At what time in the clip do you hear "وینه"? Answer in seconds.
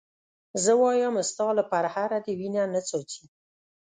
2.39-2.63